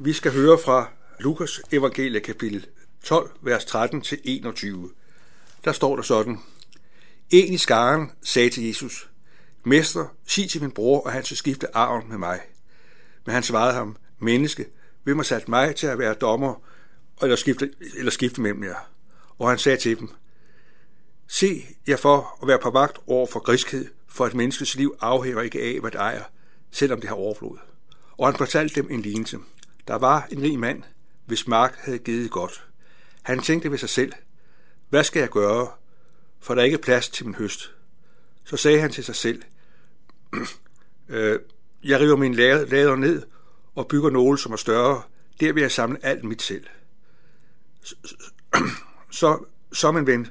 Vi 0.00 0.12
skal 0.12 0.32
høre 0.32 0.58
fra 0.64 0.90
Lukas 1.20 1.60
evangelie 1.72 2.20
kapitel 2.20 2.66
12, 3.02 3.30
vers 3.40 3.64
13-21. 3.64 4.92
Der 5.64 5.72
står 5.72 5.96
der 5.96 6.02
sådan. 6.02 6.38
En 7.30 7.54
i 7.54 7.58
skaren 7.58 8.10
sagde 8.22 8.50
til 8.50 8.66
Jesus, 8.66 9.10
Mester, 9.64 10.06
sig 10.26 10.50
til 10.50 10.62
min 10.62 10.70
bror, 10.70 11.06
at 11.06 11.12
han 11.12 11.24
skal 11.24 11.36
skifte 11.36 11.76
arven 11.76 12.08
med 12.08 12.18
mig. 12.18 12.40
Men 13.26 13.34
han 13.34 13.42
svarede 13.42 13.74
ham, 13.74 13.96
menneske, 14.18 14.66
hvem 15.04 15.16
har 15.16 15.22
sat 15.22 15.48
mig 15.48 15.76
til 15.76 15.86
at 15.86 15.98
være 15.98 16.14
dommer, 16.14 16.62
eller 17.22 17.36
skifte, 17.36 17.70
eller 17.96 18.10
skifte 18.10 18.40
mellem 18.40 18.64
jer? 18.64 18.90
Og 19.38 19.48
han 19.48 19.58
sagde 19.58 19.78
til 19.78 19.98
dem, 19.98 20.10
Se 21.28 21.64
jeg 21.86 21.98
for 21.98 22.38
at 22.42 22.48
være 22.48 22.58
på 22.58 22.70
vagt 22.70 22.98
over 23.06 23.26
for 23.26 23.40
griskhed, 23.40 23.86
for 24.08 24.26
et 24.26 24.34
menneskes 24.34 24.74
liv 24.74 24.96
afhænger 25.00 25.42
ikke 25.42 25.62
af, 25.62 25.80
hvad 25.80 25.90
det 25.90 25.98
ejer, 25.98 26.24
selvom 26.70 27.00
det 27.00 27.08
har 27.08 27.16
overflod. 27.16 27.58
Og 28.18 28.26
han 28.26 28.36
fortalte 28.36 28.74
dem 28.74 28.90
en 28.90 29.02
lignelse. 29.02 29.38
Der 29.88 29.94
var 29.94 30.28
en 30.30 30.42
rig 30.42 30.58
mand, 30.58 30.82
hvis 31.26 31.46
mark 31.46 31.74
havde 31.78 31.98
givet 31.98 32.30
godt. 32.30 32.68
Han 33.22 33.40
tænkte 33.40 33.70
ved 33.70 33.78
sig 33.78 33.88
selv, 33.88 34.12
hvad 34.88 35.04
skal 35.04 35.20
jeg 35.20 35.28
gøre, 35.28 35.68
for 36.40 36.54
der 36.54 36.62
er 36.62 36.66
ikke 36.66 36.78
plads 36.78 37.08
til 37.08 37.26
min 37.26 37.34
høst. 37.34 37.74
Så 38.44 38.56
sagde 38.56 38.80
han 38.80 38.92
til 38.92 39.04
sig 39.04 39.14
selv, 39.14 39.42
øh, 41.08 41.40
jeg 41.84 42.00
river 42.00 42.16
min 42.16 42.34
lader 42.34 42.96
ned 42.96 43.22
og 43.74 43.88
bygger 43.88 44.10
nogle, 44.10 44.38
som 44.38 44.52
er 44.52 44.56
større. 44.56 45.02
Der 45.40 45.52
vil 45.52 45.60
jeg 45.60 45.72
samle 45.72 45.98
alt 46.02 46.24
mit 46.24 46.42
selv. 46.42 46.66
Så, 49.10 49.44
som 49.72 49.96
en 49.96 50.06
ven, 50.06 50.28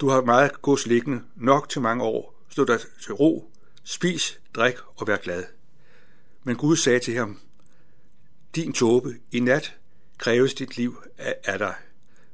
du 0.00 0.08
har 0.08 0.22
meget 0.22 0.62
gods 0.62 0.86
liggende, 0.86 1.22
nok 1.36 1.68
til 1.68 1.80
mange 1.80 2.04
år. 2.04 2.42
Stå 2.48 2.64
dig 2.64 2.80
til 3.02 3.14
ro, 3.14 3.50
spis, 3.84 4.40
drik 4.54 4.74
og 4.96 5.06
vær 5.06 5.16
glad. 5.16 5.44
Men 6.44 6.56
Gud 6.56 6.76
sagde 6.76 6.98
til 6.98 7.14
ham, 7.14 7.38
din 8.56 8.72
tåbe, 8.72 9.16
i 9.32 9.40
nat 9.40 9.76
kræves 10.18 10.54
dit 10.54 10.76
liv 10.76 11.02
af 11.44 11.58
dig. 11.58 11.74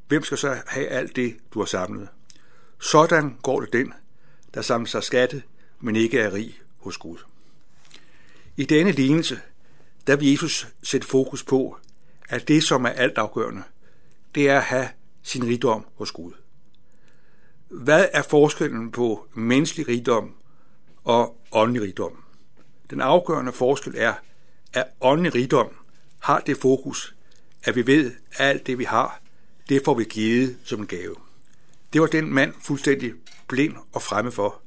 Hvem 0.08 0.22
skal 0.22 0.38
så 0.38 0.56
have 0.66 0.86
alt 0.86 1.16
det, 1.16 1.36
du 1.54 1.58
har 1.58 1.66
samlet? 1.66 2.08
Sådan 2.80 3.36
går 3.42 3.60
det 3.60 3.72
den, 3.72 3.92
der 4.54 4.62
samler 4.62 4.88
sig 4.88 5.02
skatte, 5.02 5.42
men 5.80 5.96
ikke 5.96 6.18
er 6.18 6.32
rig 6.32 6.60
hos 6.76 6.98
Gud. 6.98 7.18
I 8.56 8.64
denne 8.64 8.92
lignelse, 8.92 9.40
der 10.06 10.16
vil 10.16 10.30
Jesus 10.30 10.68
sætte 10.82 11.06
fokus 11.06 11.42
på, 11.42 11.78
at 12.28 12.48
det, 12.48 12.64
som 12.64 12.84
er 12.84 12.90
altafgørende, 12.90 13.62
det 14.34 14.48
er 14.48 14.56
at 14.56 14.64
have 14.64 14.88
sin 15.22 15.46
rigdom 15.46 15.86
hos 15.94 16.12
Gud. 16.12 16.32
Hvad 17.68 18.08
er 18.12 18.22
forskellen 18.22 18.92
på 18.92 19.26
menneskelig 19.34 19.88
rigdom 19.88 20.34
og 21.04 21.40
åndelig 21.52 21.82
rigdom? 21.82 22.22
Den 22.90 23.00
afgørende 23.00 23.52
forskel 23.52 23.94
er, 23.96 24.14
at 24.72 24.84
åndelig 25.00 25.34
rigdom 25.34 25.81
har 26.22 26.40
det 26.40 26.56
fokus, 26.56 27.14
at 27.64 27.76
vi 27.76 27.86
ved, 27.86 28.12
at 28.32 28.46
alt 28.46 28.66
det, 28.66 28.78
vi 28.78 28.84
har, 28.84 29.20
det 29.68 29.82
får 29.84 29.94
vi 29.94 30.04
givet 30.04 30.56
som 30.64 30.80
en 30.80 30.86
gave. 30.86 31.16
Det 31.92 32.00
var 32.00 32.06
den 32.06 32.34
mand 32.34 32.54
fuldstændig 32.62 33.12
blind 33.48 33.76
og 33.92 34.02
fremme 34.02 34.32
for. 34.32 34.60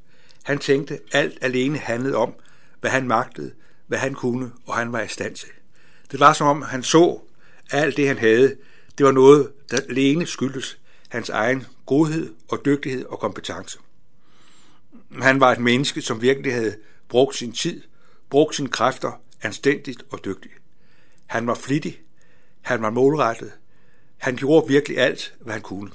Han 0.43 0.59
tænkte, 0.59 0.99
alt 1.11 1.37
alene 1.41 1.77
handlede 1.77 2.15
om, 2.15 2.33
hvad 2.81 2.91
han 2.91 3.07
magtede, 3.07 3.51
hvad 3.87 3.99
han 3.99 4.13
kunne, 4.13 4.51
og 4.65 4.75
han 4.75 4.91
var 4.91 5.01
i 5.01 5.07
stand 5.07 5.35
til. 5.35 5.49
Det 6.11 6.19
var 6.19 6.33
som 6.33 6.47
om, 6.47 6.61
han 6.61 6.83
så, 6.83 7.19
at 7.71 7.83
alt 7.83 7.97
det, 7.97 8.07
han 8.07 8.17
havde, 8.17 8.55
det 8.97 9.05
var 9.05 9.11
noget, 9.11 9.51
der 9.71 9.79
alene 9.89 10.25
skyldes 10.25 10.77
hans 11.09 11.29
egen 11.29 11.65
godhed 11.85 12.33
og 12.47 12.65
dygtighed 12.65 13.05
og 13.05 13.19
kompetence. 13.19 13.79
Han 15.21 15.39
var 15.39 15.51
et 15.51 15.59
menneske, 15.59 16.01
som 16.01 16.21
virkelig 16.21 16.53
havde 16.53 16.75
brugt 17.09 17.35
sin 17.35 17.51
tid, 17.51 17.81
brugt 18.29 18.55
sine 18.55 18.69
kræfter 18.69 19.21
anstændigt 19.41 20.03
og 20.11 20.25
dygtigt. 20.25 20.53
Han 21.35 21.47
var 21.47 21.55
flittig, 21.55 22.01
han 22.61 22.81
var 22.81 22.89
målrettet, 22.89 23.51
han 24.17 24.35
gjorde 24.35 24.67
virkelig 24.67 24.97
alt, 24.97 25.35
hvad 25.39 25.53
han 25.53 25.61
kunne. 25.61 25.91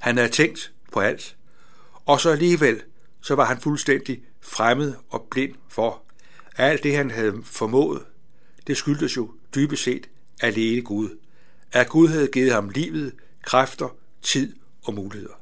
Han 0.00 0.16
havde 0.16 0.28
tænkt 0.28 0.72
på 0.92 1.00
alt, 1.00 1.36
og 2.06 2.20
så 2.20 2.30
alligevel, 2.30 2.82
så 3.20 3.34
var 3.34 3.44
han 3.44 3.60
fuldstændig 3.60 4.22
fremmed 4.40 4.94
og 5.08 5.26
blind 5.30 5.54
for, 5.68 6.02
at 6.56 6.70
alt 6.70 6.82
det, 6.82 6.96
han 6.96 7.10
havde 7.10 7.42
formået, 7.44 8.02
det 8.66 8.76
skyldtes 8.76 9.16
jo 9.16 9.34
dybest 9.54 9.82
set 9.82 10.08
alene 10.40 10.82
Gud. 10.82 11.18
At 11.72 11.88
Gud 11.88 12.08
havde 12.08 12.28
givet 12.28 12.52
ham 12.52 12.68
livet, 12.68 13.14
kræfter, 13.42 13.96
tid 14.22 14.56
og 14.84 14.94
muligheder. 14.94 15.34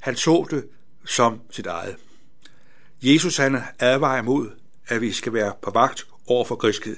Han 0.00 0.16
så 0.16 0.46
det 0.50 0.68
som 1.04 1.40
sit 1.50 1.66
eget. 1.66 1.96
Jesus 3.02 3.36
han 3.36 3.62
advarer 3.78 4.22
imod, 4.22 4.50
at 4.86 5.00
vi 5.00 5.12
skal 5.12 5.32
være 5.32 5.52
på 5.62 5.70
vagt 5.70 6.06
over 6.26 6.44
for 6.44 6.54
griskhed. 6.54 6.96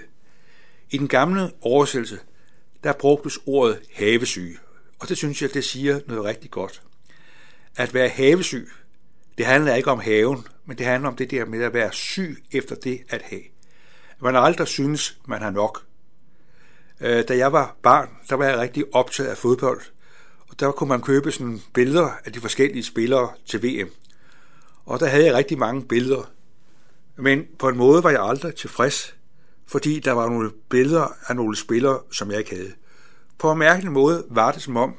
I 0.93 0.99
den 0.99 1.09
gamle 1.09 1.51
oversættelse, 1.61 2.19
der 2.85 2.93
brugtes 2.93 3.39
ordet 3.47 3.81
havesyge, 3.95 4.59
og 4.99 5.09
det 5.09 5.17
synes 5.17 5.43
jeg, 5.43 5.55
det 5.55 5.65
siger 5.65 6.01
noget 6.07 6.25
rigtig 6.25 6.51
godt. 6.51 6.83
At 7.77 7.95
være 7.95 8.09
havesyg, 8.09 8.69
det 9.39 9.47
handler 9.47 9.75
ikke 9.75 9.91
om 9.91 10.01
haven, 10.01 10.47
men 10.67 10.79
det 10.79 10.87
handler 10.87 11.09
om 11.09 11.17
det 11.17 11.31
der 11.31 11.45
med 11.45 11.63
at 11.63 11.75
være 11.75 11.93
syg 11.93 12.45
efter 12.53 12.75
det 12.75 13.01
at 13.09 13.23
have. 13.23 13.43
Man 14.21 14.37
aldrig 14.37 14.69
synes, 14.69 15.19
man 15.27 15.43
har 15.43 15.51
nok. 15.51 15.85
Øh, 17.01 17.29
da 17.29 17.37
jeg 17.37 17.53
var 17.53 17.77
barn, 17.83 18.09
der 18.29 18.37
var 18.37 18.45
jeg 18.45 18.59
rigtig 18.59 18.85
optaget 18.93 19.31
af 19.31 19.37
fodbold, 19.37 19.81
og 20.49 20.61
der 20.61 20.73
kunne 20.73 20.89
man 20.89 21.01
købe 21.01 21.33
sådan 21.33 21.61
billeder 21.75 22.11
af 22.25 22.33
de 22.33 22.41
forskellige 22.41 22.85
spillere 22.85 23.31
til 23.47 23.63
VM. 23.63 23.91
Og 24.85 25.01
der 25.01 25.07
havde 25.07 25.25
jeg 25.25 25.35
rigtig 25.35 25.59
mange 25.59 25.85
billeder. 25.85 26.31
Men 27.17 27.47
på 27.59 27.69
en 27.69 27.77
måde 27.77 28.03
var 28.03 28.11
jeg 28.11 28.23
aldrig 28.23 28.55
tilfreds, 28.55 29.17
fordi 29.67 30.01
der 30.01 30.13
var 30.13 30.29
nogle 30.29 30.51
billeder 30.69 31.17
af 31.29 31.37
nogle 31.37 31.57
spillere, 31.57 32.01
som 32.13 32.31
jeg 32.31 32.39
ikke 32.39 32.57
havde. 32.57 32.73
På 33.39 33.53
en 33.53 33.59
mærkelig 33.59 33.93
måde 33.93 34.25
var 34.31 34.53
det 34.53 34.63
som 34.63 34.77
om, 34.77 34.95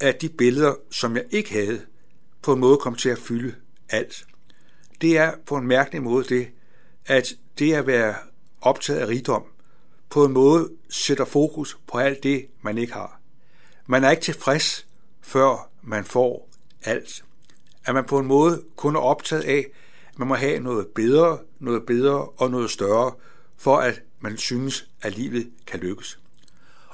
at 0.00 0.22
de 0.22 0.28
billeder, 0.28 0.74
som 0.90 1.16
jeg 1.16 1.24
ikke 1.30 1.52
havde, 1.52 1.80
på 2.42 2.52
en 2.52 2.60
måde 2.60 2.76
kom 2.76 2.94
til 2.94 3.08
at 3.08 3.18
fylde 3.18 3.54
alt. 3.88 4.26
Det 5.00 5.18
er 5.18 5.32
på 5.46 5.56
en 5.56 5.66
mærkelig 5.66 6.02
måde 6.02 6.24
det, 6.24 6.48
at 7.06 7.34
det 7.58 7.72
at 7.72 7.86
være 7.86 8.14
optaget 8.60 9.00
af 9.00 9.06
rigdom, 9.06 9.44
på 10.10 10.24
en 10.24 10.32
måde 10.32 10.68
sætter 10.88 11.24
fokus 11.24 11.78
på 11.86 11.98
alt 11.98 12.22
det, 12.22 12.46
man 12.62 12.78
ikke 12.78 12.92
har. 12.92 13.20
Man 13.86 14.04
er 14.04 14.10
ikke 14.10 14.22
tilfreds, 14.22 14.86
før 15.20 15.70
man 15.82 16.04
får 16.04 16.48
alt. 16.82 17.24
At 17.84 17.94
man 17.94 18.04
på 18.04 18.18
en 18.18 18.26
måde 18.26 18.62
kun 18.76 18.96
er 18.96 19.00
optaget 19.00 19.42
af, 19.42 19.66
at 20.08 20.18
man 20.18 20.28
må 20.28 20.34
have 20.34 20.60
noget 20.60 20.86
bedre, 20.86 21.38
noget 21.58 21.86
bedre 21.86 22.28
og 22.28 22.50
noget 22.50 22.70
større, 22.70 23.12
for 23.60 23.76
at 23.76 24.02
man 24.20 24.38
synes, 24.38 24.88
at 25.02 25.16
livet 25.16 25.50
kan 25.66 25.80
lykkes. 25.80 26.18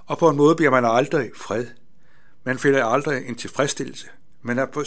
Og 0.06 0.18
på 0.18 0.28
en 0.28 0.36
måde 0.36 0.56
bliver 0.56 0.70
man 0.70 0.84
aldrig 0.84 1.30
fred. 1.36 1.66
Man 2.44 2.58
finder 2.58 2.84
aldrig 2.84 3.28
en 3.28 3.34
tilfredsstillelse. 3.34 4.06
Man 4.42 4.58
er, 4.58 4.66
på, 4.66 4.84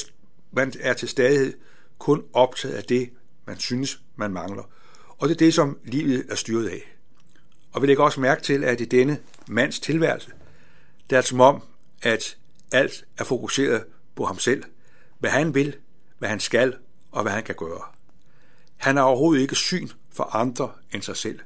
man 0.52 0.74
er 0.80 0.94
til 0.94 1.10
stadighed 1.10 1.54
kun 1.98 2.24
optaget 2.34 2.76
af 2.76 2.84
det, 2.84 3.10
man 3.46 3.60
synes, 3.60 4.02
man 4.16 4.32
mangler. 4.32 4.64
Og 5.18 5.30
det 5.30 5.36
er 5.36 5.40
det, 5.40 5.54
som 5.54 5.78
livet 5.84 6.26
er 6.30 6.36
styret 6.36 6.68
af. 6.68 6.96
Og 7.72 7.82
vi 7.82 7.88
lægger 7.88 8.04
også 8.04 8.20
mærke 8.20 8.42
til, 8.42 8.64
at 8.64 8.82
i 8.82 8.86
denne 8.86 9.20
mands 9.48 9.80
tilværelse, 9.80 10.32
det 11.10 11.18
er 11.18 11.22
som 11.22 11.42
om, 11.42 11.64
at 12.02 12.38
alt 12.72 13.06
er 13.18 13.24
fokuseret 13.24 13.86
på 14.16 14.26
ham 14.26 14.40
selv, 14.40 14.64
hvad 15.20 15.30
han 15.30 15.56
vil, 15.56 15.76
hvad 16.18 16.30
han 16.30 16.40
skal 16.40 16.76
og 17.12 17.22
hvad 17.22 17.32
han 17.32 17.44
kan 17.44 17.56
gøre. 17.56 17.82
Han 18.78 18.96
har 18.96 19.04
overhovedet 19.04 19.42
ikke 19.42 19.56
syn 19.56 19.88
for 20.12 20.24
andre 20.24 20.72
end 20.94 21.02
sig 21.02 21.18
selv. 21.18 21.40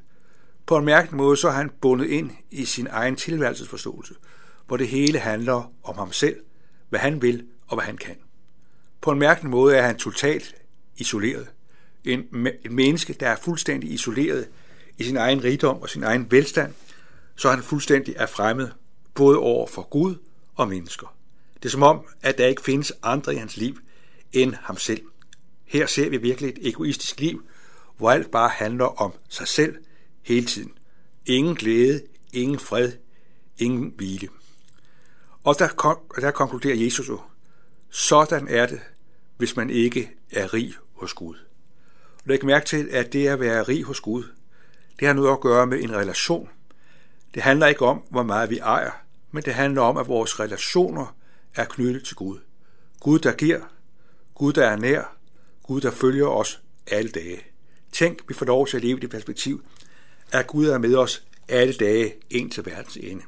På 0.66 0.78
en 0.78 0.86
mærkelig 0.86 1.18
måde 1.18 1.38
så 1.38 1.48
er 1.48 1.52
han 1.52 1.72
bundet 1.82 2.06
ind 2.06 2.32
i 2.52 2.66
sin 2.66 2.88
egen 2.92 3.16
tilværelsesforståelse, 3.16 4.14
hvor 4.68 4.78
det 4.78 4.88
hele 4.88 5.20
handler 5.20 5.72
om 5.84 5.98
ham 5.98 6.12
selv, 6.12 6.36
hvad 6.90 7.00
han 7.00 7.22
vil 7.22 7.46
og 7.68 7.76
hvad 7.76 7.86
han 7.86 7.98
kan. 7.98 8.16
På 9.02 9.12
en 9.12 9.20
mærkelig 9.20 9.50
måde 9.50 9.76
er 9.76 9.82
han 9.82 9.98
totalt 9.98 10.56
isoleret. 10.98 11.48
En, 12.06 12.20
en 12.66 12.76
menneske, 12.76 13.14
der 13.14 13.30
er 13.30 13.36
fuldstændig 13.36 13.92
isoleret 13.92 14.48
i 14.98 15.04
sin 15.04 15.18
egen 15.18 15.44
rigdom 15.44 15.82
og 15.82 15.90
sin 15.90 16.04
egen 16.04 16.32
velstand, 16.32 16.74
så 17.36 17.50
han 17.50 17.64
fuldstændig 17.64 18.16
er 18.18 18.26
fremmed 18.26 18.70
både 19.14 19.38
over 19.38 19.68
for 19.68 19.82
Gud 19.82 20.16
og 20.56 20.68
mennesker. 20.68 21.16
Det 21.56 21.66
er 21.66 21.72
som 21.72 21.84
om, 21.84 22.06
at 22.22 22.38
der 22.38 22.48
ikke 22.48 22.62
findes 22.62 22.94
andre 23.04 23.34
i 23.34 23.38
hans 23.38 23.58
liv 23.58 23.78
end 24.32 24.54
ham 24.62 24.78
selv. 24.78 25.02
Her 25.66 25.86
ser 25.86 26.10
vi 26.10 26.18
virkelig 26.18 26.50
et 26.50 26.68
egoistisk 26.68 27.20
liv, 27.20 27.44
hvor 27.98 28.12
alt 28.12 28.32
bare 28.32 28.50
handler 28.50 29.02
om 29.02 29.14
sig 29.30 29.48
selv 29.48 29.76
hele 30.24 30.46
tiden. 30.46 30.72
Ingen 31.26 31.56
glæde, 31.56 32.02
ingen 32.34 32.60
fred, 32.60 32.92
ingen 33.58 33.94
hvile. 33.98 34.28
Og 35.44 35.60
der, 35.60 35.68
der 36.22 36.32
konkluderer 36.32 36.76
Jesus 36.76 37.10
jo, 37.10 37.22
sådan 37.90 38.48
er 38.48 38.66
det, 38.66 38.80
hvis 39.38 39.56
man 39.56 39.70
ikke 39.70 40.12
er 40.32 40.54
rig 40.54 40.74
hos 40.94 41.14
Gud. 41.14 41.36
Læg 42.26 42.46
mærke 42.46 42.66
til, 42.66 42.88
at 42.92 43.14
det 43.14 43.28
at 43.28 43.40
være 43.40 43.64
rig 43.64 43.84
hos 43.84 44.00
Gud, 44.00 44.24
det 45.00 45.08
har 45.08 45.16
noget 45.16 45.32
at 45.32 45.42
gøre 45.42 45.68
med 45.68 45.84
en 45.84 45.96
relation. 45.96 46.50
Det 47.34 47.44
handler 47.44 47.68
ikke 47.68 47.86
om, 47.86 48.04
hvor 48.10 48.24
meget 48.24 48.50
vi 48.50 48.58
ejer, 48.58 48.92
men 49.32 49.44
det 49.44 49.54
handler 49.54 49.82
om, 49.82 49.98
at 49.98 50.08
vores 50.08 50.40
relationer 50.40 51.16
er 51.56 51.66
knyttet 51.66 52.06
til 52.06 52.16
Gud. 52.16 52.40
Gud, 53.00 53.20
der 53.20 53.32
giver, 53.32 53.62
Gud, 54.36 54.54
der 54.54 54.68
er 54.68 54.76
nær, 54.76 55.18
Gud, 55.64 55.82
der 55.82 55.92
følger 55.92 56.28
os 56.28 56.62
alle 56.88 57.12
dage. 57.12 57.42
Tænk, 57.92 58.24
vi 58.28 58.34
får 58.34 58.46
lov 58.46 58.68
til 58.68 58.78
at 58.78 58.84
leve 58.84 58.98
i 58.98 59.02
det 59.02 59.10
perspektiv, 59.10 59.64
at 60.34 60.48
Gud 60.48 60.68
er 60.68 60.78
med 60.78 60.96
os 60.96 61.24
alle 61.48 61.74
dage 61.74 62.14
ind 62.30 62.52
til 62.52 62.66
verdens 62.66 62.98
ende. 62.98 63.24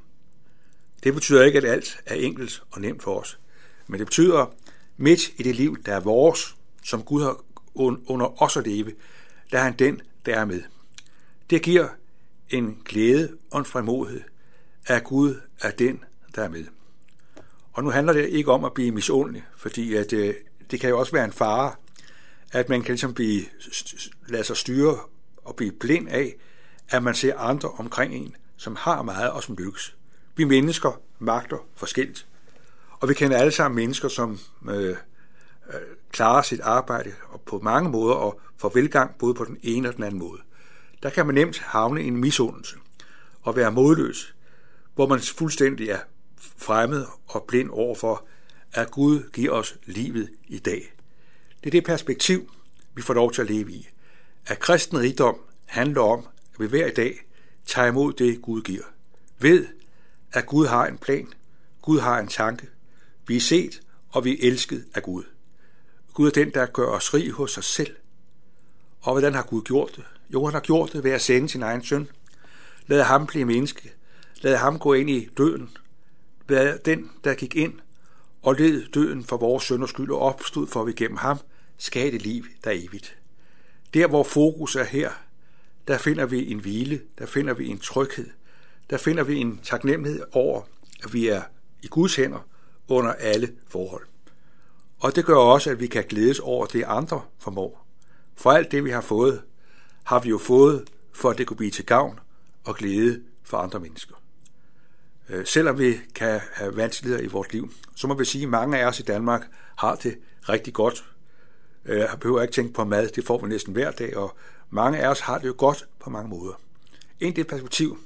Det 1.04 1.14
betyder 1.14 1.44
ikke, 1.44 1.58
at 1.58 1.66
alt 1.66 1.98
er 2.06 2.16
enkelt 2.16 2.64
og 2.72 2.82
nemt 2.82 3.04
for 3.04 3.20
os, 3.20 3.40
men 3.88 4.00
det 4.00 4.08
betyder, 4.08 4.54
midt 4.98 5.22
i 5.38 5.44
det 5.44 5.56
liv, 5.56 5.84
der 5.86 5.96
er 5.96 6.00
vores, 6.00 6.56
som 6.84 7.04
Gud 7.04 7.24
har 7.24 7.38
under 8.08 8.42
os 8.44 8.58
at 8.58 8.68
leve, 8.68 8.92
der 9.52 9.60
er 9.60 9.64
han 9.64 9.76
den, 9.80 10.02
der 10.26 10.36
er 10.36 10.46
med. 10.46 10.62
Det 11.50 11.62
giver 11.62 11.88
en 12.50 12.82
glæde 12.86 13.38
og 13.52 13.60
en 13.60 13.66
frimodighed, 13.66 14.22
at 14.86 15.04
Gud 15.04 15.36
er 15.62 15.72
den, 15.72 16.04
der 16.36 16.42
er 16.42 16.50
med. 16.50 16.66
Og 17.74 17.84
nu 17.84 17.90
handler 17.90 18.14
det 18.14 18.30
ikke 18.30 18.52
om 18.52 18.66
at 18.66 18.74
blive 18.74 18.92
misundelig, 18.92 19.44
fordi 19.58 19.96
at, 19.96 20.14
øh, 20.14 20.34
det 20.72 20.80
kan 20.80 20.90
jo 20.90 21.00
også 21.00 21.12
være 21.12 21.26
en 21.26 21.32
fare, 21.32 21.74
at 22.52 22.70
man 22.70 22.82
kan 22.82 22.92
ligesom 22.92 23.14
blive, 23.14 23.46
lade 24.28 24.44
sig 24.44 24.58
styre 24.58 25.00
og 25.38 25.56
blive 25.56 25.72
blind 25.72 26.10
af, 26.10 26.36
at 26.90 27.04
man 27.04 27.16
ser 27.16 27.38
andre 27.38 27.70
omkring 27.70 28.14
en, 28.14 28.36
som 28.58 28.76
har 28.80 29.02
meget 29.02 29.32
og 29.32 29.44
som 29.44 29.56
lykkes. 29.56 29.96
Vi 30.36 30.44
mennesker 30.44 31.02
magter 31.20 31.58
forskelligt. 31.76 32.28
Og 33.00 33.10
vi 33.10 33.14
kender 33.14 33.38
alle 33.38 33.52
sammen 33.52 33.76
mennesker, 33.76 34.08
som 34.08 34.40
øh, 34.70 34.90
øh, 34.90 34.96
klarer 36.12 36.42
sit 36.42 36.60
arbejde 36.60 37.12
og 37.30 37.42
på 37.42 37.60
mange 37.64 37.90
måder 37.90 38.16
og 38.16 38.42
får 38.58 38.72
velgang 38.74 39.16
både 39.20 39.34
på 39.34 39.46
den 39.46 39.58
ene 39.64 39.88
og 39.88 39.96
den 39.96 40.04
anden 40.04 40.20
måde. 40.20 40.42
Der 41.04 41.10
kan 41.10 41.26
man 41.26 41.36
nemt 41.36 41.60
havne 41.60 42.04
i 42.04 42.08
en 42.08 42.18
misundelse 42.18 42.76
og 43.42 43.56
være 43.56 43.72
modløs, 43.72 44.36
hvor 44.96 45.08
man 45.08 45.20
fuldstændig 45.20 45.90
er 45.90 46.00
fremmed 46.58 47.06
og 47.28 47.44
blind 47.48 47.70
overfor, 47.70 48.26
at 48.74 48.92
Gud 48.92 49.30
giver 49.34 49.52
os 49.52 49.78
livet 49.86 50.30
i 50.48 50.60
dag. 50.60 50.94
Det 51.64 51.70
er 51.70 51.72
det 51.72 51.86
perspektiv, 51.86 52.52
vi 52.94 53.02
får 53.02 53.14
lov 53.14 53.32
til 53.32 53.42
at 53.42 53.50
leve 53.50 53.72
i. 53.72 53.88
At 54.48 54.60
kristen 54.60 55.00
rigdom 55.00 55.40
handler 55.66 56.02
om, 56.02 56.28
at 56.56 56.60
vi 56.60 56.68
hver 56.68 56.92
dag 56.92 57.20
tager 57.66 57.88
imod 57.88 58.14
det, 58.14 58.42
Gud 58.42 58.62
giver. 58.62 58.84
Ved, 59.40 59.68
at 60.34 60.46
Gud 60.46 60.68
har 60.68 60.88
en 60.88 60.98
plan, 60.98 61.28
Gud 61.82 62.00
har 62.00 62.20
en 62.20 62.28
tanke, 62.28 62.68
vi 63.28 63.36
er 63.36 63.42
set, 63.42 63.82
og 64.10 64.26
vi 64.26 64.32
er 64.32 64.48
elsket 64.48 64.86
af 64.94 65.04
Gud. 65.04 65.24
Gud 66.14 66.28
er 66.28 66.32
den, 66.32 66.50
der 66.54 66.66
gør 66.66 66.88
os 66.88 67.14
rig 67.14 67.32
hos 67.32 67.52
sig 67.52 67.64
selv. 67.64 67.96
Og 69.02 69.14
hvordan 69.14 69.34
har 69.34 69.44
Gud 69.44 69.62
gjort 69.62 69.96
det? 69.96 70.04
Jo, 70.34 70.46
han 70.46 70.54
har 70.54 70.62
gjort 70.62 70.94
det 70.94 71.04
ved 71.04 71.12
at 71.12 71.22
sende 71.22 71.50
sin 71.50 71.64
egen 71.64 71.84
søn. 71.84 72.08
Lad 72.88 73.04
ham 73.04 73.28
blive 73.28 73.46
menneske. 73.46 73.94
Lad 74.42 74.58
ham 74.58 74.80
gå 74.80 74.94
ind 74.94 75.10
i 75.10 75.30
døden. 75.38 75.70
Lad 76.50 76.80
den, 76.80 77.12
der 77.24 77.34
gik 77.34 77.56
ind 77.56 77.74
og 78.42 78.56
led 78.56 78.88
døden 78.88 79.24
for 79.24 79.38
vores 79.38 79.64
sønders 79.64 79.90
skyld 79.90 80.12
og 80.12 80.20
opstod 80.20 80.68
for, 80.68 80.82
at 80.82 80.88
vi 80.88 80.94
gennem 80.94 81.18
ham 81.18 81.38
skal 81.78 82.12
det 82.12 82.22
liv, 82.22 82.46
der 82.64 82.70
er 82.70 82.76
evigt. 82.76 83.18
Der, 83.94 84.08
hvor 84.08 84.24
fokus 84.24 84.76
er 84.76 84.84
her, 84.84 85.12
der 85.88 85.98
finder 85.98 86.26
vi 86.26 86.52
en 86.52 86.60
hvile, 86.60 87.02
der 87.20 87.26
finder 87.26 87.54
vi 87.54 87.68
en 87.68 87.80
tryghed, 87.80 88.30
der 88.90 88.98
finder 88.98 89.24
vi 89.24 89.36
en 89.36 89.60
taknemmelighed 89.64 90.24
over, 90.32 90.62
at 91.04 91.14
vi 91.14 91.28
er 91.28 91.42
i 91.84 91.88
Guds 91.88 92.16
hænder 92.16 92.48
under 92.88 93.14
alle 93.14 93.52
forhold. 93.68 94.04
Og 95.00 95.16
det 95.16 95.26
gør 95.26 95.36
også, 95.36 95.70
at 95.70 95.80
vi 95.80 95.88
kan 95.88 96.04
glædes 96.10 96.40
over 96.40 96.66
det, 96.66 96.84
andre 96.88 97.22
formår. 97.40 97.86
For 98.36 98.52
alt 98.52 98.72
det, 98.72 98.84
vi 98.84 98.90
har 98.90 99.02
fået, 99.02 99.42
har 100.04 100.20
vi 100.20 100.30
jo 100.30 100.38
fået, 100.38 100.90
for 101.14 101.30
at 101.30 101.38
det 101.38 101.48
kunne 101.48 101.58
blive 101.58 101.72
til 101.72 101.86
gavn 101.86 102.20
og 102.64 102.76
glæde 102.76 103.22
for 103.44 103.58
andre 103.58 103.80
mennesker. 103.80 104.16
Øh, 105.30 105.46
selvom 105.46 105.80
vi 105.80 106.00
kan 106.16 106.42
have 106.54 106.78
vanskeligheder 106.78 107.24
i 107.24 107.28
vores 107.28 107.54
liv, 107.54 107.72
så 107.96 108.08
må 108.08 108.14
vi 108.14 108.26
sige, 108.26 108.44
at 108.44 108.50
mange 108.50 108.78
af 108.78 108.88
os 108.88 109.00
i 109.00 109.04
Danmark 109.04 109.48
har 109.76 109.96
det 109.96 110.18
rigtig 110.50 110.74
godt. 110.74 111.06
Øh, 111.86 111.98
jeg 111.98 112.10
behøver 112.20 112.42
ikke 112.42 112.54
tænke 112.54 112.74
på 112.74 112.84
mad, 112.84 113.08
det 113.08 113.26
får 113.26 113.42
vi 113.42 113.48
næsten 113.48 113.74
hver 113.74 113.92
dag, 113.92 114.18
og 114.18 114.38
mange 114.70 115.00
af 115.00 115.08
os 115.08 115.20
har 115.20 115.38
det 115.38 115.48
jo 115.48 115.56
godt 115.58 115.88
på 116.00 116.10
mange 116.10 116.30
måder. 116.30 116.54
En 117.20 117.36
det 117.36 117.48
perspektiv, 117.48 118.00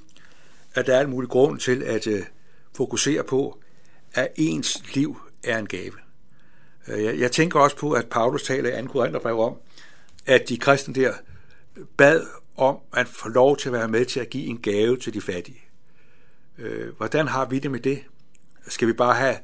at 0.74 0.86
der 0.86 0.96
er 0.96 1.00
en 1.00 1.10
mulig 1.10 1.30
grund 1.30 1.60
til 1.60 1.82
at 1.82 2.06
øh, 2.06 2.22
fokusere 2.76 3.24
på, 3.24 3.58
at 4.14 4.28
ens 4.36 4.94
liv 4.94 5.20
er 5.44 5.58
en 5.58 5.66
gave. 5.66 5.92
Øh, 6.88 7.20
jeg 7.20 7.32
tænker 7.32 7.60
også 7.60 7.76
på, 7.76 7.92
at 7.92 8.06
Paulus 8.06 8.42
taler 8.42 8.78
i 8.78 8.82
2. 8.82 8.88
Korintherbrev 8.92 9.40
om, 9.40 9.56
at 10.26 10.48
de 10.48 10.56
kristne 10.56 10.94
der 10.94 11.12
bad 11.96 12.26
om 12.56 12.78
at 12.92 13.08
få 13.08 13.28
lov 13.28 13.56
til 13.56 13.68
at 13.68 13.72
være 13.72 13.88
med 13.88 14.04
til 14.04 14.20
at 14.20 14.30
give 14.30 14.46
en 14.46 14.58
gave 14.58 14.96
til 14.96 15.14
de 15.14 15.20
fattige. 15.20 15.60
Øh, 16.58 16.96
hvordan 16.96 17.28
har 17.28 17.44
vi 17.44 17.58
det 17.58 17.70
med 17.70 17.80
det? 17.80 18.02
Skal 18.68 18.88
vi 18.88 18.92
bare 18.92 19.14
have, 19.14 19.36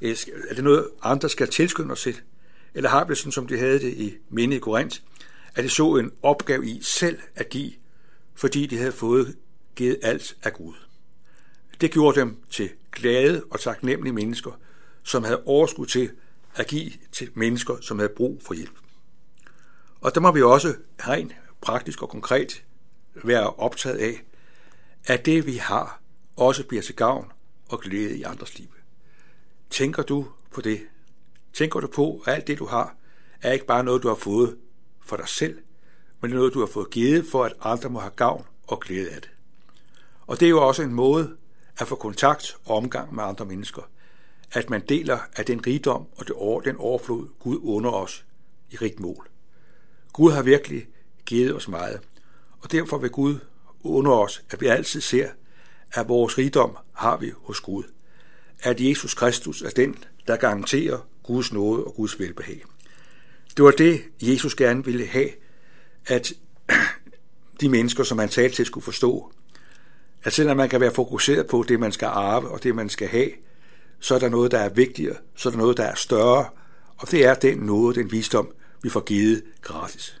øh, 0.00 0.16
er 0.50 0.54
det 0.54 0.64
noget, 0.64 0.88
andre 1.02 1.28
skal 1.28 1.48
tilskynde 1.48 1.92
os 1.92 2.02
til? 2.02 2.20
Eller 2.74 2.90
har 2.90 3.04
vi 3.04 3.10
det 3.10 3.18
sådan, 3.18 3.32
som 3.32 3.46
de 3.46 3.58
havde 3.58 3.80
det 3.80 3.92
i 3.92 4.14
minde 4.30 4.56
i 4.56 4.58
Korinth, 4.58 5.00
at 5.54 5.64
de 5.64 5.68
så 5.68 5.96
en 5.96 6.12
opgave 6.22 6.66
i 6.66 6.82
selv 6.82 7.18
at 7.34 7.48
give, 7.48 7.72
fordi 8.34 8.66
de 8.66 8.78
havde 8.78 8.92
fået 8.92 9.36
givet 9.76 9.98
alt 10.02 10.36
af 10.42 10.52
Gud. 10.52 10.74
Det 11.80 11.90
gjorde 11.90 12.20
dem 12.20 12.42
til 12.50 12.70
glade 12.92 13.44
og 13.50 13.60
taknemmelige 13.60 14.12
mennesker, 14.12 14.60
som 15.02 15.24
havde 15.24 15.42
overskud 15.44 15.86
til 15.86 16.10
at 16.54 16.66
give 16.66 16.90
til 17.12 17.30
mennesker, 17.34 17.76
som 17.80 17.98
havde 17.98 18.12
brug 18.16 18.42
for 18.46 18.54
hjælp. 18.54 18.78
Og 20.00 20.14
der 20.14 20.20
må 20.20 20.32
vi 20.32 20.42
også 20.42 20.74
rent 20.98 21.32
praktisk 21.60 22.02
og 22.02 22.08
konkret 22.08 22.64
være 23.14 23.50
optaget 23.50 23.96
af, 23.96 24.24
at 25.04 25.26
det 25.26 25.46
vi 25.46 25.56
har, 25.56 26.00
også 26.36 26.66
bliver 26.66 26.82
til 26.82 26.96
gavn 26.96 27.32
og 27.68 27.80
glæde 27.80 28.18
i 28.18 28.22
andres 28.22 28.58
liv. 28.58 28.68
Tænker 29.70 30.02
du 30.02 30.26
på 30.50 30.60
det? 30.60 30.80
Tænker 31.52 31.80
du 31.80 31.86
på, 31.86 32.22
at 32.26 32.34
alt 32.34 32.46
det 32.46 32.58
du 32.58 32.66
har, 32.66 32.96
er 33.42 33.52
ikke 33.52 33.66
bare 33.66 33.84
noget, 33.84 34.02
du 34.02 34.08
har 34.08 34.14
fået 34.14 34.56
for 35.04 35.16
dig 35.16 35.28
selv, 35.28 35.58
men 36.20 36.30
det 36.30 36.36
er 36.36 36.38
noget, 36.38 36.54
du 36.54 36.58
har 36.58 36.66
fået 36.66 36.90
givet 36.90 37.26
for, 37.26 37.44
at 37.44 37.52
andre 37.60 37.90
må 37.90 38.00
have 38.00 38.12
gavn 38.16 38.46
og 38.66 38.80
glæde 38.80 39.10
af 39.10 39.20
det. 39.20 39.30
Og 40.26 40.40
det 40.40 40.46
er 40.46 40.50
jo 40.50 40.66
også 40.66 40.82
en 40.82 40.94
måde 40.94 41.36
at 41.78 41.88
få 41.88 41.94
kontakt 41.94 42.56
og 42.64 42.76
omgang 42.76 43.14
med 43.14 43.24
andre 43.24 43.44
mennesker, 43.44 43.82
at 44.52 44.70
man 44.70 44.80
deler 44.88 45.18
af 45.36 45.44
den 45.44 45.66
rigdom 45.66 46.06
og 46.16 46.26
det 46.26 46.36
over, 46.36 46.60
den 46.60 46.76
overflod, 46.76 47.28
Gud 47.38 47.60
under 47.62 47.90
os 47.90 48.24
i 48.70 48.76
rigt 48.76 49.00
mål. 49.00 49.28
Gud 50.12 50.32
har 50.32 50.42
virkelig 50.42 50.88
givet 51.26 51.56
os 51.56 51.68
meget, 51.68 52.00
og 52.60 52.72
derfor 52.72 52.98
vil 52.98 53.10
Gud 53.10 53.38
under 53.80 54.12
os, 54.12 54.42
at 54.50 54.60
vi 54.60 54.66
altid 54.66 55.00
ser, 55.00 55.28
at 55.92 56.08
vores 56.08 56.38
rigdom 56.38 56.76
har 56.92 57.16
vi 57.16 57.32
hos 57.42 57.60
Gud. 57.60 57.84
At 58.60 58.80
Jesus 58.80 59.14
Kristus 59.14 59.62
er 59.62 59.70
den, 59.70 60.04
der 60.26 60.36
garanterer 60.36 60.98
Guds 61.22 61.52
nåde 61.52 61.84
og 61.84 61.94
Guds 61.94 62.18
velbehag. 62.18 62.64
Det 63.56 63.64
var 63.64 63.70
det, 63.70 64.00
Jesus 64.22 64.54
gerne 64.54 64.84
ville 64.84 65.06
have, 65.06 65.28
at 66.06 66.32
de 67.60 67.68
mennesker, 67.68 68.04
som 68.04 68.18
han 68.18 68.28
talte 68.28 68.56
til, 68.56 68.66
skulle 68.66 68.84
forstå. 68.84 69.32
At 70.24 70.32
selvom 70.32 70.56
man 70.56 70.68
kan 70.68 70.80
være 70.80 70.94
fokuseret 70.94 71.46
på 71.46 71.64
det, 71.68 71.80
man 71.80 71.92
skal 71.92 72.06
arve 72.06 72.48
og 72.48 72.62
det, 72.62 72.74
man 72.74 72.88
skal 72.88 73.08
have, 73.08 73.30
så 74.00 74.14
er 74.14 74.18
der 74.18 74.28
noget, 74.28 74.50
der 74.50 74.58
er 74.58 74.68
vigtigere, 74.68 75.16
så 75.34 75.48
er 75.48 75.50
der 75.50 75.58
noget, 75.58 75.76
der 75.76 75.84
er 75.84 75.94
større, 75.94 76.46
og 76.96 77.10
det 77.10 77.26
er 77.26 77.34
den 77.34 77.58
nåde, 77.58 77.94
den 77.94 78.12
visdom, 78.12 78.52
vi 78.82 78.88
får 78.88 79.00
givet 79.00 79.42
gratis. 79.62 80.20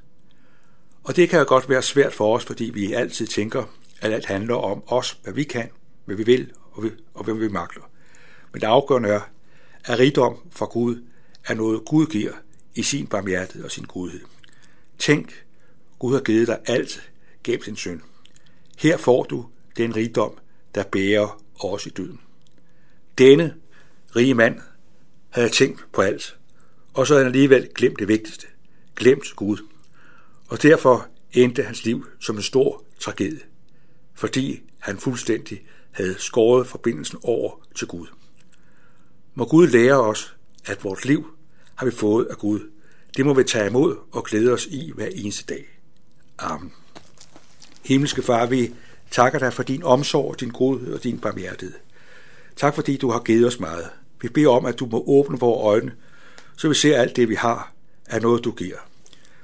Og 1.04 1.16
det 1.16 1.28
kan 1.28 1.38
jo 1.38 1.44
godt 1.48 1.68
være 1.68 1.82
svært 1.82 2.14
for 2.14 2.36
os, 2.36 2.44
fordi 2.44 2.64
vi 2.64 2.92
altid 2.92 3.26
tænker, 3.26 3.64
at 4.00 4.12
alt 4.12 4.26
handler 4.26 4.54
om 4.54 4.82
os, 4.86 5.18
hvad 5.22 5.32
vi 5.32 5.44
kan, 5.44 5.68
hvad 6.04 6.16
vi 6.16 6.22
vil 6.22 6.52
og, 6.72 6.84
og 7.14 7.24
hvad 7.24 7.34
vi 7.34 7.48
magter. 7.48 7.80
Men 8.52 8.60
det 8.60 8.66
afgørende 8.66 9.08
er, 9.08 9.20
at 9.84 9.98
rigdom 9.98 10.36
fra 10.50 10.66
Gud 10.66 11.02
er 11.46 11.54
noget, 11.54 11.84
Gud 11.84 12.06
giver 12.06 12.32
i 12.74 12.82
sin 12.82 13.06
barmhjertighed 13.06 13.64
og 13.64 13.70
sin 13.70 13.84
godhed. 13.84 14.20
Tænk, 14.98 15.44
Gud 15.98 16.14
har 16.14 16.20
givet 16.20 16.48
dig 16.48 16.58
alt 16.66 17.10
gennem 17.44 17.62
sin 17.62 17.76
søn. 17.76 18.02
Her 18.78 18.96
får 18.96 19.22
du 19.24 19.46
den 19.76 19.96
rigdom, 19.96 20.38
der 20.74 20.84
bærer 20.84 21.42
os 21.60 21.86
i 21.86 21.90
døden. 21.90 22.20
Denne 23.18 23.54
rige 24.16 24.34
mand 24.34 24.60
havde 25.30 25.48
tænkt 25.48 25.86
på 25.92 26.02
alt, 26.02 26.36
og 26.94 27.06
så 27.06 27.14
havde 27.14 27.24
han 27.24 27.34
alligevel 27.34 27.68
glemt 27.74 27.98
det 27.98 28.08
vigtigste. 28.08 28.46
Glemt 28.96 29.36
Gud. 29.36 29.58
Og 30.48 30.62
derfor 30.62 31.08
endte 31.32 31.62
hans 31.62 31.84
liv 31.84 32.06
som 32.20 32.36
en 32.36 32.42
stor 32.42 32.84
tragedie, 32.98 33.40
fordi 34.14 34.62
han 34.78 34.98
fuldstændig 34.98 35.62
havde 35.90 36.14
skåret 36.18 36.66
forbindelsen 36.66 37.18
over 37.22 37.66
til 37.74 37.86
Gud. 37.86 38.06
Må 39.34 39.44
Gud 39.44 39.66
lære 39.66 40.00
os, 40.00 40.36
at 40.64 40.84
vores 40.84 41.04
liv 41.04 41.36
har 41.82 41.90
vi 41.90 41.96
fået 41.96 42.26
af 42.26 42.36
Gud. 42.36 42.60
Det 43.16 43.26
må 43.26 43.34
vi 43.34 43.44
tage 43.44 43.66
imod 43.66 43.96
og 44.12 44.24
glæde 44.24 44.52
os 44.52 44.66
i 44.66 44.92
hver 44.94 45.06
eneste 45.06 45.54
dag. 45.54 45.78
Amen. 46.38 46.72
Himmelske 47.84 48.22
Far, 48.22 48.46
vi 48.46 48.74
takker 49.10 49.38
dig 49.38 49.52
for 49.52 49.62
din 49.62 49.82
omsorg, 49.82 50.40
din 50.40 50.50
godhed 50.50 50.94
og 50.94 51.04
din 51.04 51.18
barmhjertighed. 51.18 51.74
Tak 52.56 52.74
fordi 52.74 52.96
du 52.96 53.10
har 53.10 53.20
givet 53.20 53.46
os 53.46 53.60
meget. 53.60 53.88
Vi 54.20 54.28
beder 54.28 54.48
om, 54.48 54.66
at 54.66 54.78
du 54.78 54.86
må 54.86 55.04
åbne 55.06 55.38
vores 55.38 55.64
øjne, 55.64 55.92
så 56.56 56.68
vi 56.68 56.74
ser 56.74 57.00
alt 57.00 57.16
det, 57.16 57.28
vi 57.28 57.34
har, 57.34 57.72
er 58.06 58.20
noget, 58.20 58.44
du 58.44 58.52
giver. 58.52 58.78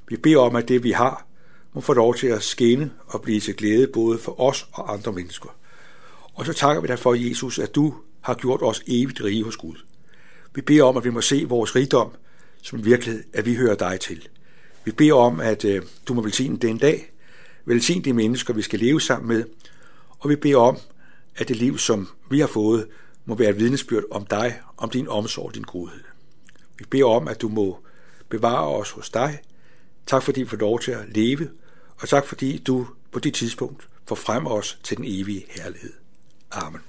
Vi 0.09 0.17
beder 0.17 0.39
om, 0.39 0.57
at 0.57 0.69
det, 0.69 0.83
vi 0.83 0.91
har, 0.91 1.27
må 1.73 1.81
få 1.81 1.93
lov 1.93 2.15
til 2.15 2.27
at 2.27 2.43
skinne 2.43 2.91
og 3.07 3.23
blive 3.23 3.41
til 3.41 3.57
glæde 3.57 3.87
både 3.87 4.19
for 4.19 4.41
os 4.41 4.69
og 4.73 4.93
andre 4.93 5.13
mennesker. 5.13 5.49
Og 6.35 6.47
så 6.47 6.53
takker 6.53 6.83
vi 6.83 6.89
dig 6.89 6.99
for, 6.99 7.15
Jesus, 7.15 7.59
at 7.59 7.75
du 7.75 7.95
har 8.21 8.35
gjort 8.35 8.63
os 8.63 8.83
evigt 8.87 9.25
rige 9.25 9.45
hos 9.45 9.57
Gud. 9.57 9.77
Vi 10.55 10.61
beder 10.61 10.85
om, 10.85 10.97
at 10.97 11.05
vi 11.05 11.11
må 11.11 11.21
se 11.21 11.45
vores 11.49 11.77
rigdom 11.77 12.11
som 12.63 12.79
en 12.79 12.85
virkelighed, 12.85 13.25
at 13.33 13.47
vi 13.47 13.55
hører 13.55 13.75
dig 13.75 14.01
til. 14.01 14.29
Vi 14.85 14.93
beder 14.93 15.15
om, 15.15 15.41
at 15.41 15.65
øh, 15.65 15.83
du 16.09 16.15
må 16.15 16.23
velsigne 16.23 16.57
den 16.57 16.79
dag, 16.79 17.13
velsigne 17.65 18.05
de 18.05 18.13
mennesker, 18.13 18.55
vi 18.55 18.63
skal 18.63 18.79
leve 18.79 19.01
sammen 19.01 19.29
med, 19.29 19.45
og 20.19 20.31
vi 20.31 20.37
beder 20.37 20.57
om, 20.57 20.79
at 21.37 21.49
det 21.49 21.57
liv, 21.57 21.79
som 21.79 22.09
vi 22.31 22.41
har 22.41 22.47
fået, 22.47 22.87
må 23.25 23.35
være 23.35 23.51
et 23.51 23.59
vidnesbyrd 23.59 24.05
om 24.11 24.27
dig, 24.27 24.61
om 24.77 24.91
din 24.91 25.09
omsorg 25.09 25.47
og 25.47 25.55
din 25.55 25.63
godhed. 25.63 26.01
Vi 26.79 26.85
beder 26.91 27.05
om, 27.05 27.29
at 27.29 27.41
du 27.41 27.49
må 27.49 27.79
bevare 28.29 28.69
os 28.69 28.91
hos 28.91 29.11
dig. 29.11 29.39
Tak 30.07 30.23
fordi 30.23 30.43
vi 30.43 30.49
får 30.49 30.57
lov 30.57 30.81
til 30.81 30.91
at 30.91 31.09
leve, 31.09 31.49
og 31.97 32.09
tak 32.09 32.27
fordi 32.27 32.59
du 32.59 32.87
på 33.13 33.19
dit 33.19 33.35
tidspunkt 33.35 33.89
forfremmer 34.07 34.51
os 34.51 34.79
til 34.83 34.97
den 34.97 35.05
evige 35.09 35.47
herlighed. 35.49 35.93
Amen. 36.51 36.88